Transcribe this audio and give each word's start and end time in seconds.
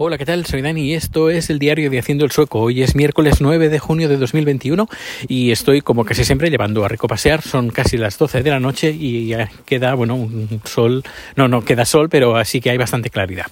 Hola, 0.00 0.16
¿qué 0.16 0.24
tal? 0.24 0.46
Soy 0.46 0.62
Dani 0.62 0.82
y 0.82 0.94
esto 0.94 1.28
es 1.28 1.50
el 1.50 1.58
diario 1.58 1.90
de 1.90 1.98
Haciendo 1.98 2.24
el 2.24 2.30
Sueco. 2.30 2.60
Hoy 2.60 2.84
es 2.84 2.94
miércoles 2.94 3.40
9 3.40 3.68
de 3.68 3.80
junio 3.80 4.08
de 4.08 4.16
2021 4.16 4.88
y 5.26 5.50
estoy 5.50 5.80
como 5.80 6.04
casi 6.04 6.24
siempre 6.24 6.50
llevando 6.50 6.84
a 6.84 6.88
Rico 6.88 7.08
pasear. 7.08 7.42
Son 7.42 7.70
casi 7.70 7.96
las 7.96 8.16
12 8.16 8.44
de 8.44 8.50
la 8.50 8.60
noche 8.60 8.92
y 8.92 9.26
ya 9.26 9.50
queda, 9.66 9.94
bueno, 9.94 10.14
un 10.14 10.60
sol. 10.62 11.02
No, 11.34 11.48
no 11.48 11.64
queda 11.64 11.84
sol, 11.84 12.08
pero 12.08 12.36
así 12.36 12.60
que 12.60 12.70
hay 12.70 12.78
bastante 12.78 13.10
claridad. 13.10 13.46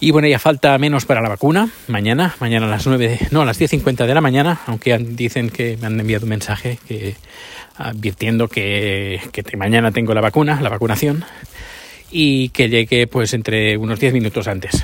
Y 0.00 0.10
bueno, 0.10 0.26
ya 0.26 0.40
falta 0.40 0.76
menos 0.78 1.04
para 1.04 1.20
la 1.20 1.28
vacuna. 1.28 1.70
Mañana, 1.86 2.34
mañana 2.40 2.66
a 2.66 2.70
las 2.70 2.84
9, 2.84 3.28
no, 3.30 3.42
a 3.42 3.44
las 3.44 3.60
10.50 3.60 4.04
de 4.04 4.14
la 4.14 4.20
mañana, 4.20 4.62
aunque 4.66 4.98
dicen 4.98 5.50
que 5.50 5.76
me 5.80 5.86
han 5.86 6.00
enviado 6.00 6.24
un 6.24 6.30
mensaje 6.30 6.80
advirtiendo 7.76 8.48
que, 8.48 9.20
que 9.30 9.56
mañana 9.56 9.92
tengo 9.92 10.12
la 10.12 10.22
vacuna, 10.22 10.60
la 10.60 10.70
vacunación, 10.70 11.24
y 12.10 12.48
que 12.48 12.68
llegue 12.68 13.06
pues 13.06 13.32
entre 13.32 13.76
unos 13.76 14.00
10 14.00 14.12
minutos 14.12 14.48
antes. 14.48 14.82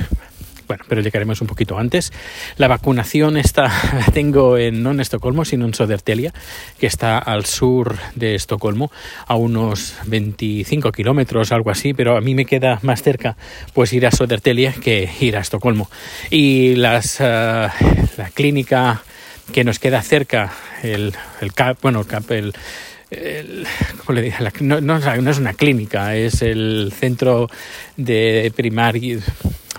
Bueno, 0.73 0.87
pero 0.89 1.03
llegaremos 1.03 1.39
un 1.43 1.49
poquito 1.49 1.77
antes. 1.77 2.15
La 2.57 2.67
vacunación 2.67 3.37
está, 3.37 3.65
la 3.93 4.07
tengo 4.07 4.57
en, 4.57 4.83
no 4.83 4.93
en 4.93 5.01
Estocolmo, 5.01 5.45
sino 5.45 5.67
en 5.67 5.75
Sodertelia, 5.75 6.33
que 6.81 6.87
está 6.87 7.19
al 7.19 7.45
sur 7.45 7.99
de 8.15 8.35
Estocolmo, 8.35 8.91
a 9.27 9.37
unos 9.37 9.97
25 10.07 10.91
kilómetros, 10.91 11.53
algo 11.53 11.71
así, 11.71 11.93
pero 11.93 12.17
a 12.17 12.23
mí 12.23 12.35
me 12.35 12.47
queda 12.47 12.79
más 12.81 13.03
cerca 13.03 13.37
pues 13.75 13.93
ir 13.93 14.07
a 14.07 14.13
Sodertelia 14.13 14.73
que 14.73 15.11
ir 15.21 15.37
a 15.37 15.41
Estocolmo. 15.41 15.91
Y 16.31 16.77
las, 16.77 17.21
uh, 17.21 17.69
la 18.17 18.31
clínica 18.33 19.03
que 19.53 19.65
nos 19.65 19.79
queda 19.79 20.01
cerca, 20.01 20.55
el, 20.83 21.13
el 21.43 21.53
CAP, 21.53 21.83
bueno, 21.83 22.01
el 22.01 22.07
CAP, 22.07 22.31
el, 22.31 22.55
el, 23.11 23.67
¿cómo 23.99 24.19
le? 24.19 24.33
No, 24.61 24.81
no, 24.81 24.99
no, 24.99 25.31
es 25.31 25.39
una 25.39 25.53
clínica, 25.53 26.17
es 26.17 26.41
el 26.41 26.95
centro 26.99 27.51
de 27.99 28.51
primaria, 28.57 29.19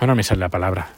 ahora 0.04 0.16
me 0.16 0.24
sale 0.24 0.40
la 0.40 0.50
palabra. 0.50 0.90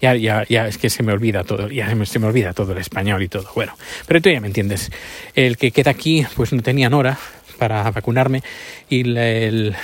Ya, 0.00 0.14
ya, 0.14 0.44
ya 0.48 0.66
es 0.66 0.78
que 0.78 0.90
se 0.90 1.02
me 1.02 1.12
olvida 1.12 1.44
todo, 1.44 1.68
ya 1.68 1.88
se 2.04 2.18
me, 2.18 2.26
olvida 2.26 2.52
todo 2.52 2.72
el 2.72 2.78
español 2.78 3.22
y 3.22 3.28
todo. 3.28 3.48
Bueno, 3.54 3.76
pero 4.06 4.20
tú 4.20 4.30
ya 4.30 4.40
me 4.40 4.46
entiendes. 4.46 4.90
El 5.34 5.56
que 5.56 5.70
queda 5.70 5.90
aquí, 5.90 6.26
pues 6.36 6.52
no 6.52 6.62
tenían 6.62 6.92
hora 6.92 7.18
para 7.58 7.90
vacunarme 7.90 8.42
y 8.88 9.04
la, 9.04 9.78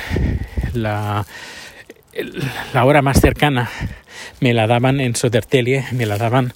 la, 0.75 1.25
hora 2.85 3.03
más 3.03 3.21
cercana 3.21 3.71
me 4.41 4.53
la 4.53 4.67
daban 4.67 5.01
en 5.01 5.15
Sodertelie, 5.15 5.85
me 5.93 6.05
la 6.05 6.19
daban 6.19 6.53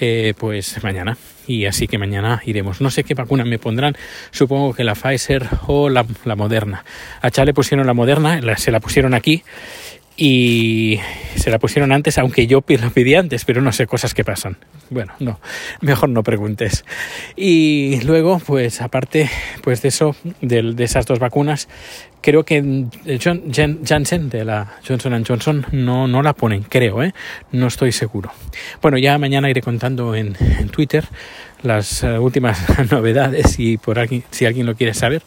eh, 0.00 0.34
pues 0.36 0.82
mañana. 0.82 1.16
Y 1.46 1.66
así 1.66 1.86
que 1.86 1.98
mañana 1.98 2.40
iremos. 2.46 2.80
No 2.80 2.90
sé 2.90 3.04
qué 3.04 3.12
vacuna 3.12 3.44
me 3.44 3.58
pondrán. 3.58 3.94
Supongo 4.30 4.72
que 4.72 4.82
la 4.82 4.94
Pfizer 4.94 5.46
o 5.66 5.90
la, 5.90 6.06
la 6.24 6.36
Moderna. 6.36 6.86
A 7.20 7.30
Chale 7.30 7.52
pusieron 7.52 7.86
la 7.86 7.92
Moderna, 7.92 8.40
se 8.56 8.70
la 8.70 8.80
pusieron 8.80 9.12
aquí 9.12 9.44
y 10.16 11.00
se 11.36 11.50
la 11.50 11.58
pusieron 11.58 11.92
antes, 11.92 12.18
aunque 12.18 12.46
yo 12.46 12.62
lo 12.66 12.90
pedí 12.90 13.14
antes, 13.14 13.44
pero 13.44 13.60
no 13.60 13.72
sé 13.72 13.86
cosas 13.86 14.14
que 14.14 14.24
pasan. 14.24 14.56
Bueno, 14.90 15.12
no, 15.18 15.40
mejor 15.80 16.08
no 16.08 16.22
preguntes. 16.22 16.84
Y 17.36 18.00
luego, 18.02 18.38
pues 18.38 18.80
aparte 18.80 19.28
pues 19.62 19.82
de 19.82 19.88
eso, 19.88 20.14
de, 20.40 20.62
de 20.74 20.84
esas 20.84 21.06
dos 21.06 21.18
vacunas, 21.18 21.68
creo 22.20 22.44
que 22.44 22.86
John, 23.22 23.52
Jen, 23.52 23.80
Janssen 23.84 24.30
de 24.30 24.44
la 24.44 24.78
Johnson 24.86 25.24
Johnson 25.26 25.66
no, 25.72 26.08
no 26.08 26.22
la 26.22 26.32
ponen, 26.32 26.62
creo, 26.62 27.02
¿eh? 27.02 27.12
no 27.52 27.66
estoy 27.66 27.92
seguro. 27.92 28.30
Bueno, 28.80 28.96
ya 28.98 29.18
mañana 29.18 29.50
iré 29.50 29.60
contando 29.60 30.14
en, 30.14 30.36
en 30.40 30.68
Twitter 30.68 31.04
las 31.62 32.02
uh, 32.02 32.20
últimas 32.20 32.58
novedades 32.90 33.58
y 33.58 33.78
por 33.78 33.98
aquí, 33.98 34.22
si 34.30 34.46
alguien 34.46 34.66
lo 34.66 34.74
quiere 34.74 34.94
saber 34.94 35.22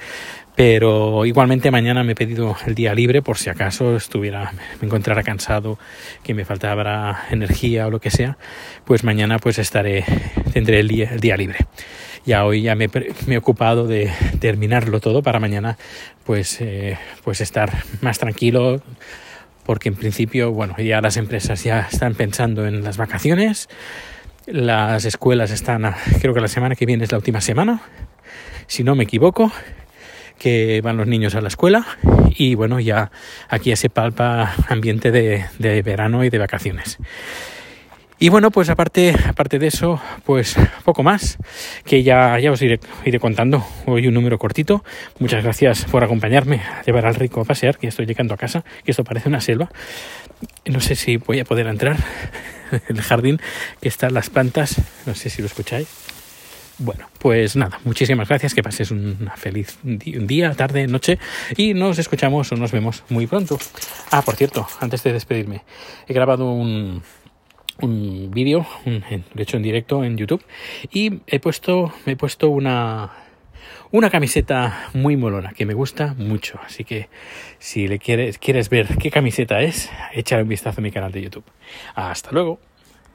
pero 0.58 1.23
igualmente 1.27 1.69
mañana 1.69 2.03
me 2.03 2.13
he 2.13 2.16
pedido 2.16 2.58
el 2.66 2.73
día 2.73 2.95
libre 2.95 3.22
por 3.22 3.38
si 3.38 3.47
acaso 3.47 3.95
estuviera 3.95 4.53
me 4.81 4.88
encontrara 4.88 5.22
cansado 5.22 5.77
que 6.23 6.33
me 6.33 6.45
faltara 6.45 7.25
energía 7.30 7.86
o 7.86 7.91
lo 7.91 8.02
que 8.02 8.09
sea 8.09 8.39
pues 8.83 9.03
mañana 9.03 9.38
pues 9.38 9.59
estaré 9.59 10.03
tendré 10.53 10.80
el 10.80 10.88
día, 10.88 11.11
el 11.11 11.19
día 11.19 11.38
libre. 11.38 11.59
Ya 12.25 12.44
hoy 12.44 12.64
ya 12.64 12.73
me, 12.73 12.89
he 13.27 13.38
ocupado 13.38 13.86
de 13.86 14.11
terminarlo 14.39 14.99
todo 14.99 15.21
para 15.21 15.39
mañana 15.39 15.77
pues 16.26 16.59
eh, 16.59 16.98
pues 17.23 17.39
estar 17.39 17.71
más 18.02 18.17
tranquilo 18.17 18.82
porque 19.64 19.89
en 19.89 19.95
principio 19.95 20.52
bueno 20.53 20.76
ya 20.80 21.02
las 21.02 21.17
empresas 21.17 21.64
ya 21.64 21.87
están 21.92 22.15
pensando 22.15 22.65
en 22.65 22.83
las 22.83 22.98
vacaciones 22.98 23.70
las 24.48 25.05
escuelas 25.05 25.52
están 25.52 25.93
creo 26.20 26.33
que 26.33 26.42
la 26.42 26.48
semana 26.48 26.73
que 26.73 26.87
viene 26.87 27.03
es 27.03 27.11
la 27.11 27.20
última 27.20 27.42
semana 27.42 27.82
si 28.65 28.83
no 28.83 28.95
me 28.95 29.03
equivoco 29.03 29.52
que 30.37 30.81
van 30.81 30.98
los 30.98 31.08
niños 31.08 31.36
a 31.36 31.42
la 31.42 31.48
escuela 31.48 31.86
y 32.36 32.55
bueno, 32.55 32.80
ya 32.80 33.11
aquí 33.49 33.70
ya 33.70 33.75
se 33.75 33.89
palpa 33.89 34.53
ambiente 34.67 35.11
de, 35.11 35.81
verano 35.83 36.23
y 36.23 36.30
de 36.30 36.37
vacaciones. 36.37 36.98
Y 38.20 38.30
bueno, 38.30 38.49
pues 38.49 38.70
aparte, 38.70 39.14
aparte 39.27 39.59
de 39.59 39.67
eso, 39.67 40.02
pues 40.26 40.55
poco 40.83 41.03
más, 41.03 41.37
que 41.86 42.02
ya, 42.02 42.39
ya 42.39 42.52
os 42.52 42.61
iré, 42.64 42.80
contando. 43.20 43.64
Hoy 43.86 44.08
un 44.08 44.15
número 44.15 44.39
cortito. 44.39 44.83
Muchas 45.20 45.43
gracias 45.43 45.86
por 45.86 46.03
acompañarme 46.03 46.61
a 46.61 46.81
llevar 46.83 47.05
al 47.05 47.14
rico 47.14 47.42
a 47.42 47.45
pasear, 47.45 47.77
que 47.77 47.87
estoy 47.87 48.08
llegando 48.08 48.33
a 48.33 48.37
casa, 48.37 48.64
que 48.83 48.89
esto 48.89 49.03
parece 49.03 49.30
una 49.30 49.39
selva. 49.39 49.70
No 50.65 50.80
sé 50.80 50.95
si 50.95 51.17
voy 51.17 51.39
a 51.39 51.45
poder 51.45 51.67
entrar. 51.67 51.97
El 52.89 53.02
jardín, 53.02 53.39
que 53.81 53.87
están 53.87 54.14
las 54.14 54.30
plantas, 54.30 54.81
no 55.05 55.14
sé 55.14 55.30
si 55.30 55.42
lo 55.42 55.45
escucháis. 55.45 56.17
Bueno, 56.80 57.10
pues 57.17 57.55
nada, 57.55 57.80
muchísimas 57.86 58.30
gracias, 58.30 58.54
que 58.54 58.61
pases 58.61 58.92
una 58.92 59.36
feliz 59.36 59.80
día, 59.83 60.54
tarde, 60.54 60.86
noche 60.86 61.17
y 61.55 61.73
nos 61.73 61.98
escuchamos 61.98 62.52
o 62.52 62.55
nos 62.55 62.71
vemos 62.71 63.04
muy 63.10 63.26
pronto. 63.26 63.58
Ah, 64.11 64.21
por 64.21 64.36
cierto, 64.36 64.67
antes 64.80 65.02
de 65.02 65.11
despedirme, 65.11 65.64
he 66.08 66.14
grabado 66.14 66.52
un, 66.52 67.02
un 67.82 68.30
vídeo, 68.30 68.67
de 68.86 69.43
hecho 69.43 69.58
en 69.58 69.64
directo 69.64 70.04
en 70.04 70.17
YouTube, 70.17 70.43
y 70.92 71.21
he 71.26 71.39
puesto, 71.39 71.92
me 72.05 72.14
he 72.14 72.15
puesto 72.15 72.49
una, 72.49 73.11
una 73.92 74.11
camiseta 74.11 74.89
muy 74.94 75.17
molona 75.17 75.54
que 75.54 75.65
me 75.65 75.73
gusta 75.73 76.14
mucho. 76.15 76.59
Así 76.64 76.83
que 76.83 77.09
si 77.58 77.88
le 77.88 77.98
quieres, 77.98 78.38
quieres 78.38 78.70
ver 78.70 78.98
qué 78.99 79.09
camiseta 79.09 79.61
es, 79.61 79.89
échale 80.14 80.44
un 80.44 80.49
vistazo 80.49 80.82
a 80.82 80.83
mi 80.83 80.92
canal 80.92 81.11
de 81.11 81.23
YouTube. 81.23 81.45
Hasta 81.95 82.32
luego. 82.32 82.59